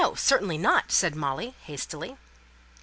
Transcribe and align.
certainly 0.15 0.57
not," 0.57 0.91
said 0.91 1.15
Molly, 1.15 1.53
hastily. 1.65 2.17